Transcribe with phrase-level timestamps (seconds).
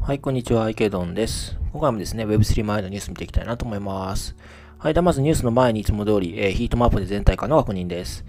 [0.00, 1.58] はい、こんにちは、池ドンです。
[1.72, 4.34] 今回もですね、Web3 前のニュース見ていきたいなと思います。
[4.78, 8.24] はい、ではまずニュースの前にいつも通り、えー、ヒートマップで全体化の確認です。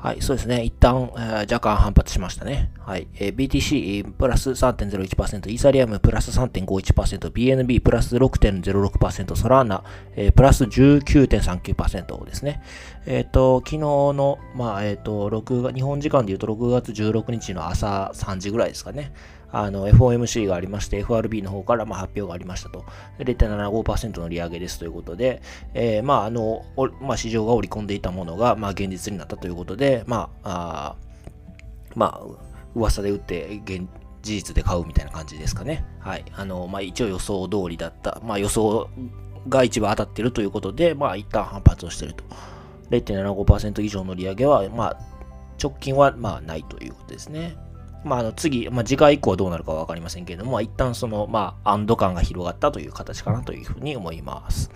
[0.00, 0.62] はい、そうですね。
[0.62, 2.70] 一旦、えー、若干反発しましたね。
[2.78, 3.08] はい。
[3.16, 9.82] えー、BTC プラス3.01%、イーサリアムプラス3.51%、BNB プラス6.06%、ソラーナ、
[10.14, 12.62] えー、プラス19.39%ですね。
[13.06, 19.12] えっ、ー、と、昨日の、まあ、えっ、ー、と、6日本時間で言うと6月16日の朝3時ぐらいですかね。
[19.50, 22.84] あの FOMC がありまして、FRB の方からま発表がありましたと。
[23.18, 25.42] 0.75%の利上げですということで、
[25.74, 26.64] えー、まあ、あの、
[27.00, 30.96] まあ、市場が織り込んでいたものが、まあ、現実になったということで、まあ、あ
[31.94, 32.26] まあ、
[32.74, 33.88] 噂で打って現、
[34.22, 35.84] 事実で買うみたいな感じですかね。
[36.00, 36.24] はい。
[36.34, 38.20] あの、まあ、一応予想通りだった。
[38.24, 38.88] まあ、予想
[39.48, 42.24] が一番当たってるということで、まあ、一旦反発をしていると。
[42.90, 44.96] 0.75%以上の利上げは、まあ、
[45.62, 47.56] 直近は、まあ、ないということですね。
[48.04, 54.70] まあ、あの次、まあ、次回以降どうなるかは分かりませんけれども、まあ、一旦その、まあ、安堵感が広がったという形かなというふうに思います。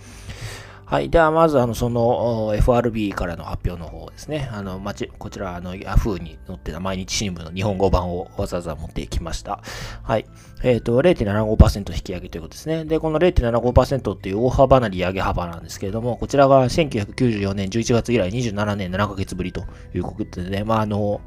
[0.85, 1.09] はい。
[1.09, 4.49] では、まず、あの、その、FRB からの発表の方ですね。
[4.51, 9.61] あの、まち、こちら、あの、Yahoo に載ってた毎日新聞の日本語版をわざわざ持ってきました。
[10.03, 10.25] はい。
[10.61, 12.85] えっ、ー、と、0.75%引き上げということですね。
[12.85, 19.63] で、この0.75%っていう大幅な利上げ幅なんですけれども、こちらが1994年11月以来27年7ヶ月ぶりと
[19.95, 21.21] いうことでね、まあ、あの、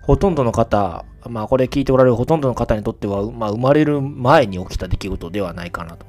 [0.00, 6.06] ほとんどの方、まあこれ聞いておられるほとんどの方にとっては、まあ生まれる前に起きた出来事ではないかなと。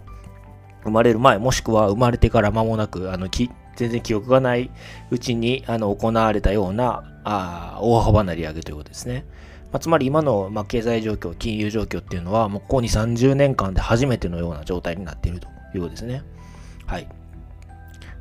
[0.83, 4.69] 生まれる前、もしくは生まれてから間もなく、あの、き全然記憶がない
[5.09, 9.25] うちにあの行われたようなあ大幅な利上げということですね。
[9.71, 16.21] まあ、つまり今の、まあ、経済状況、金融状況っていうのは、もうここに30年間で初めてのような状態になっているということですね。
[16.85, 17.07] はい。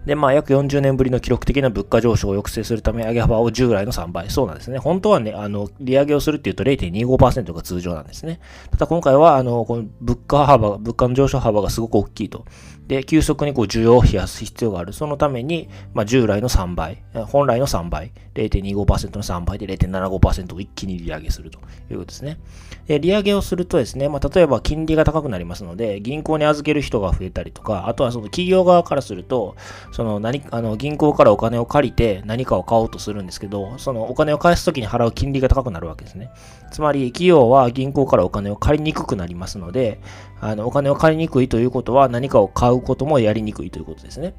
[0.07, 4.31] で、まあ、約40年ぶりの記録的な物価上昇を抑制するため、上げ幅を従来の3倍。
[4.31, 4.79] そうなんですね。
[4.79, 8.41] 本当はね、あの、利上げをするっていうと0.25%が通常なんですね。
[8.73, 12.45] ただ今回は、あの、この物価幅、物価の上昇幅がすごく大きいと。
[12.89, 14.93] で、急速にこう需要を冷やす必要がある。
[14.93, 21.59] そのために、まあ、従来の3倍、本来の3倍、0.25%の3倍で0.75%を一気に利上げすると
[21.91, 22.39] いうことですね。
[22.87, 29.55] で、利上げをするとですね、まあ、例えば金利が高くなりますので、銀行に預ける人が増えたりとか、あとはその企業側からすると、
[29.93, 36.31] その何、あの、銀行からお金を借りて何かを買おうとするんですけど、そのお金を返すときに払う金利が高くなるわけですね。
[36.73, 40.01] つまり、企業は銀行からお金を借りにくくなりますので、
[40.41, 44.35] あの、お金を借りにくいということは何かを買うこともやりにくいということですね。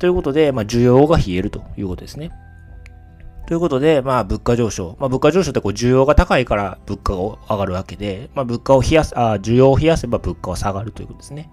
[0.00, 2.32] ということで、まあ、需要が冷えるということですね。
[3.46, 4.96] ということで、まあ、物価上昇。
[4.98, 7.18] まあ、物価上昇ってこう、需要が高いから物価が
[7.48, 11.48] 上がるわけで、まあ、物価を冷やす、あ、需要を冷やせば物価は下がるということですね。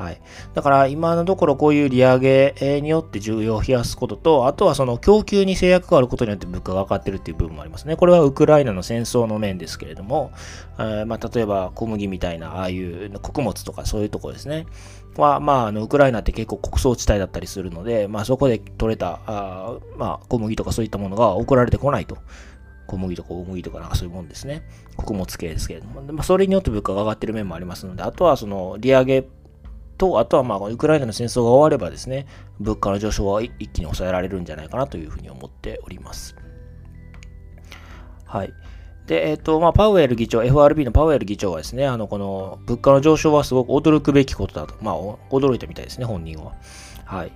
[0.00, 0.20] はい。
[0.54, 7.96] だから今のところこういう利上げによって需要を冷やすことと、あとはその供給に制約があることによって物価が上がってるっていう部分もありますね。
[7.96, 10.32] これはウクライナの戦争の面ですけれども、
[10.78, 14.66] え、まあ、例えば小麦みたいなああいう穀物とかそういうとこですね。
[15.16, 22.16] は、まあ、あの、ウクライナって結構穀倉地帯だったりするので、まあ、そこで取れた、あまあ、小麦とかそういったものが送られてこないと。
[22.86, 24.62] 小麦とか大麦とかなんかそういうもんですね。
[24.96, 26.02] 穀物系ですけれども。
[26.12, 29.28] まあ、それによって物価が上がってる面もありますので、あとはその利上げ
[30.00, 32.26] と、あとはまあ、ウクライナの戦争が終わればですね、
[32.58, 36.34] 物価の上昇は一気に抑えられるんじゃないかなというふうに思っております。
[38.24, 38.54] はい。
[39.06, 44.96] で、えっ、ー、と、まあ、パウエル議長、FRB のパウエル議長はですね、あの、この物価の上昇はすごく驚くべきことだと、まあ、
[45.30, 46.54] 驚いたみたいですね、本人は。
[47.04, 47.32] はい。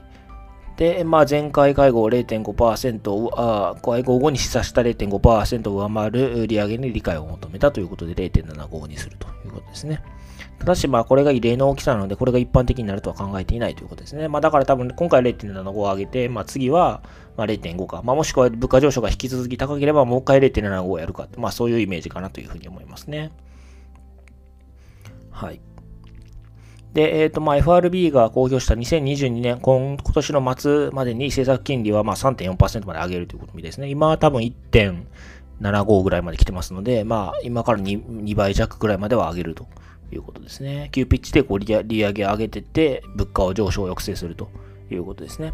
[0.78, 10.02] で、まあ、前回会合0.5%あ会合後に示唆した0.5%を上回る利上げに理解を求めたということで0.75にするということですね。
[10.64, 14.28] ただし、まあ、これが異例の大きさなので、これが一般的になるとは考えていないということですね。
[14.28, 17.02] まあ、だから多分、今回0.75を上げて、まあ、次は、
[17.36, 18.00] まあ、0.5か。
[18.02, 21.28] まあ、もしくは物価上昇が引き続き高ければ、もう一回0.75をやるか。
[21.36, 23.30] まあ、そういうイメージかなというふうに思いますね。
[25.30, 25.60] はい。
[26.94, 33.88] で、えっ、ー、と、まあ、FRB が公表した2022年、今今年の末までに政策金利はまあ3.4%まで上げるということですね。
[33.90, 39.66] 今は多分1.75ぐらいまで来てますので、まあ、今から 2, 2倍弱ぐらいまでは上げると
[40.14, 40.88] いうことですね。
[40.92, 44.48] 急ピッチでこう利上げ上げてって、物価を上昇を抑制すると
[44.90, 45.52] いうことですね。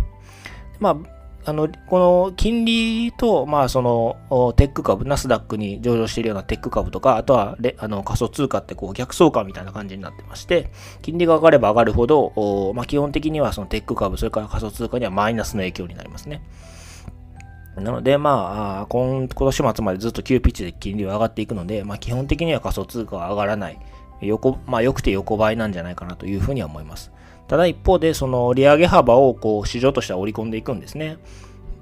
[0.78, 0.96] まあ、
[1.44, 10.70] あの、この金利と、まあ、その、テック株、ナスダックに上場しているようなテック株とか、あとは、あの、仮想通貨ってこう逆相関みたいな感じになってまして、
[11.00, 16.42] 金利が上がれば上がるほど、まあ、基本的にはそのテック株、それから仮想通貨にはマイナスの影響になりますね。
[17.76, 23.78] なので、まあ、今年末までずっと急ピッチで金利は上がっていくので、まあ、基本的には仮想通貨は上がらない。
[24.20, 27.12] 横、まあ、良くて横ばいなんじゃないかなというふうには思います。
[27.48, 31.18] ただ一方で、その利上げ幅をこう市場としては織り込んでいくんですね。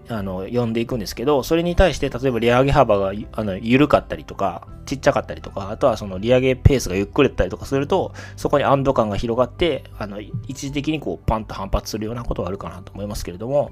[0.09, 13.71] あの、読んでいくんですけど、それに対して、例えば利上げ幅が、あの、緩かったりとか、ちっちゃかったりとか、あとはその利上げペースがゆっくりだったりとかすると、そこに安堵感が広がって、あの、一時的にこう、パンと反発するようなことがあるかなと思いますけれども、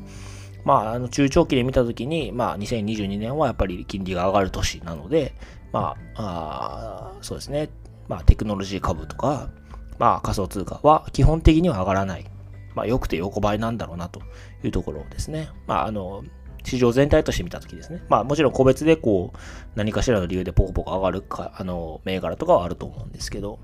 [0.65, 5.35] まあ、あの、中長期で見たときに、まあ、2022年はやっぱり金利が上がる年なので、
[5.73, 7.71] まあ、あそうですね、
[8.09, 9.51] まあ、テクノロジー株とか、
[9.99, 12.27] まあ、仮想通貨は基本的には上がらない。
[12.75, 14.21] まあ、良くて横ばいなんだろうなと
[14.63, 15.49] いうところですね。
[15.67, 16.23] まあ、あの、
[16.63, 18.03] 市場全体として見たときですね。
[18.09, 19.39] まあ、もちろん個別でこう、
[19.77, 23.59] 何かしらの理由でポコポコ上がるか、あの、銘柄とかはあると思うんですけど、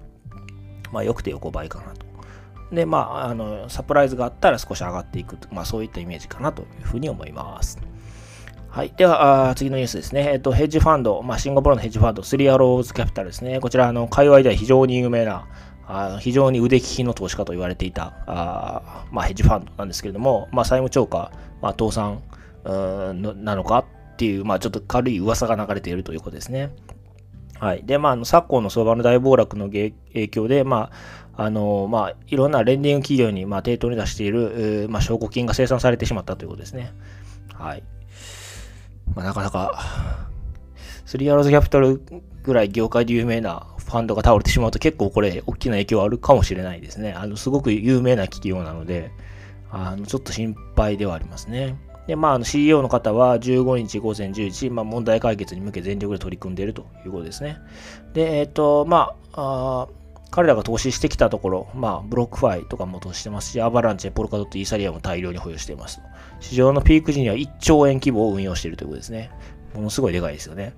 [0.93, 2.07] まあ、良くて横ばいかなと。
[2.75, 7.79] で、まあ、あの、サプライズがあったら少し上がっていくまあ、そういったイメージかなというふうに思います。
[8.73, 8.95] はい。
[8.97, 10.31] では、次のニュースですね。
[10.33, 13.61] えっと、ヘッジファンド、まあ、シンガポールのヘッジファンド、スリアローズキャピタルですね。
[13.61, 15.47] こちら、あの、界隈では非常に有名な、
[15.87, 22.23] あ非常に腕利きの投資家と言われていた、あまあ、ヘッジファンドなんですけれども、まあ、債務超過、まあ、倒産
[22.65, 23.85] なのか
[24.15, 26.71] っていう、まあ、ちょっと軽い噂が流れているということですね。
[27.61, 27.85] はい。
[27.85, 29.93] で、まあ、あの昨今の相場の大暴落の影
[30.29, 30.91] 響で、ま
[31.37, 36.95] あ、あの、まあ、いろんなレンディング企業に、まあ、抵当に出している、まあ、証拠金が生産されてしまったということですね。
[37.53, 37.83] はい。
[39.15, 40.29] まあ、なかなか、
[41.05, 42.01] スリーアローズキャピタル
[42.43, 47.13] ぐらい業界で有名なファンドが倒れてしまうと結構これ大きな影響あるかもしれないですね。
[47.13, 49.11] あの、すごく有名な企業なので、
[49.71, 51.77] あの、ちょっと心配ではありますね。
[52.07, 57.59] で、まあ、あの CEO の方は15日午前10時、まあ、問題解決に向け全力で取り組んでいるということですね。
[58.13, 66.01] で、えっ、ー、と、まあ、あ彼らが投資してきたところ、まあ、ブロックファイとかも投資してますし、アバランチ、ポルカドット、イーサリアム大量に保有しています。
[66.43, 69.31] 市場のピーク時には1兆円規模を運用しているということですね。
[69.75, 70.75] ものすごいでかいですよね。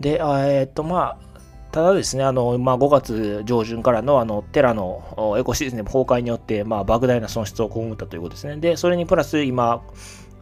[0.00, 1.28] で、えー、っと、まあ、
[1.70, 8.56] ただですね、あの、まあ、5月上旬からの、あの、テラのエコシステム崩壊によって、まあ、莫大な損失を被ったということですね。
[8.56, 9.82] で、それにプラス、今、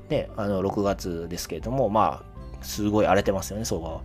[0.09, 3.95] ね、あの、6月ですけれども、まあ、すごい荒れてますよね、相場は。
[3.97, 4.03] ま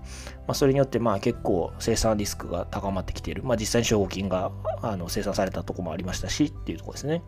[0.50, 3.44] あ、それによって、まあ、結構生産リスクが高まってきている。
[3.44, 4.52] まあ、実際に証拠金が
[4.82, 7.22] あの生産されたところもありましたし、っていうところですね。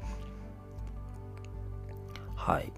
[2.36, 2.74] はい。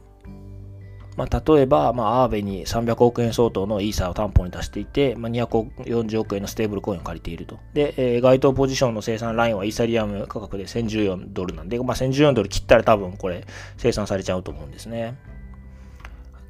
[1.15, 7.59] まあ、例えば、まあ、アーベに300億円相当のイーサーを担保に出していて、まあ、240億円のステーブルコインを借りていると。
[7.73, 13.45] で、えー、該当ポジションの生産ラインはイーサリアム価格で1014ドルなんで、まあ、1014ドル切ったら多分これ
[13.77, 15.17] 生産されちゃうと思うんですね。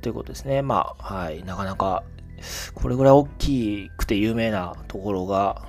[0.02, 0.62] ということですね。
[0.62, 2.04] まあ、はい、なかなか、
[2.74, 5.64] これぐらい大きくて有名なところが、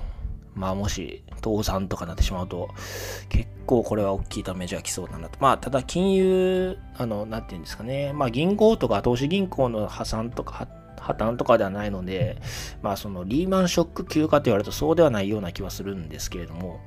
[0.55, 2.69] まあ、もし、倒産とかなってしまうと、
[3.29, 5.37] 結構これは大きいダメージが来そうだなと。
[5.39, 8.13] まあ、ただ金融、あの、なんていうんですかね。
[8.13, 10.67] まあ、銀行とか投資銀行の破産とか、
[10.99, 12.41] 破綻とかではないので、
[12.81, 16.79] まあ、そのリーマンショック級かと言われるとそうではないような気はするんですけれども、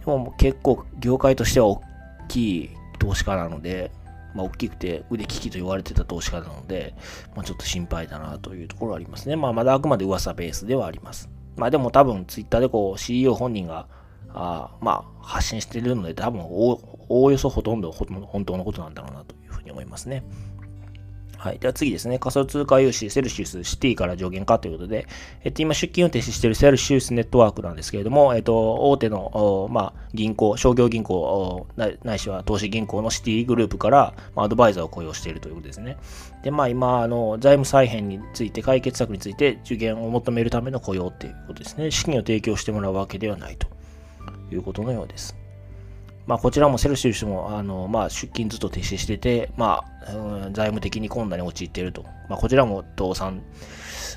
[0.00, 1.82] でも結構業界としては大
[2.28, 3.90] きい投資家なので、
[4.34, 6.94] まあ、大きくて腕利きと言われてた投資家なので、
[7.34, 9.36] まあ、ちょっと心配だなというところはありますね。
[9.36, 11.28] まあ、まだあくまで噂ベースではあります。
[11.60, 13.86] まあ、でも多分ツイッターでこう CEO 本人が
[14.32, 20.22] あまあ、発信しているので、多分おおよそほとんど本当のことなんだろうなというふうに思いますね。
[21.40, 21.58] はい。
[21.58, 22.18] では次ですね。
[22.18, 25.06] 仮想通貨融資、セルシウス、シティから上限化ということで、
[25.42, 31.66] えっと、今出金を停止しているセルシウスネットワークなんですけれども、えっと、大手の、まあ、銀行、商業銀行、
[32.04, 35.96] ないしは投資銀行のシティグループから、まあ、アドバイザーを雇用しているということですね。
[36.44, 41.90] で、まあ、今、あの、財務再編について、解決策について、受験を求めるための雇用っていうことですね。
[41.90, 43.66] 資金を提供してもらうわけではないと
[44.52, 45.39] いうことのようです。
[46.26, 52.04] まあ、こちらもセルシウスも、あの、まあ、出勤ずっと停止してて、まあ、うん、財務的に困難に陥っていると。
[52.28, 53.42] まあ、こちらも倒産、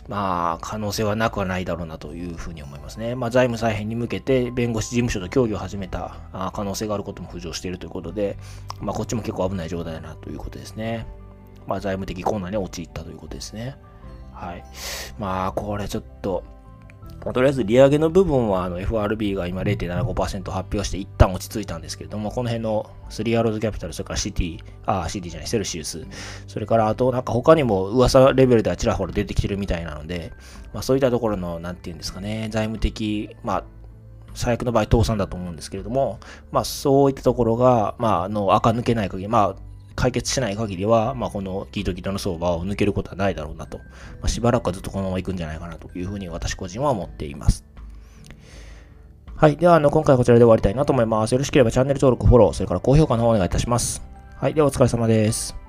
[0.08, 3.16] まあ、可能性はなくはないだろうなというふうに思いますね。
[3.16, 8.38] まあ、財務再編に向けて、弁護士事務所と協議を始めた可能性があることも浮上しているということで、
[8.80, 11.08] まあ、こっちも結構危ない状態だなということですね。
[11.68, 13.78] まあ、財務的困難に陥ったということですね。
[14.34, 14.64] はい。
[15.18, 16.44] まあ、これちょっと、
[17.24, 26.06] まあ、とりあえず利上げの部分はあの FRB が今0.75%発表して一旦落ち着いたんですけれども、この辺のスリアローズキャピタル、それからシティ、あ、シティじゃない、セルシウス、
[26.48, 30.34] それからあとなんか他にも噂レベルではちらほら出てきてるみたいなので、
[30.74, 33.64] まあそういったところの、なんていうんですかね、財務的、まあ
[34.36, 36.20] 最悪の場合倒産だと思うんですけれども、
[36.52, 39.56] まあそういったところが、まあ、あの、垢抜けない限り、まあ
[39.96, 43.78] 解決しない限りは、まあ、このギトギトの相場を抜けることはないだろうなと。
[43.78, 43.84] ま
[44.24, 47.66] あ、しばらくはずっとこのまま行くんじゃないかなというふうに私個人は思っています。
[49.36, 49.58] はい。
[49.58, 51.32] では、あの、今回はこちらで終わりたいなと思います。
[51.32, 54.02] よろしければチャンネル登録、フォロー、それから高評価の方お願いいたします。
[54.38, 54.54] はい。
[54.54, 55.63] では、お疲れ様です。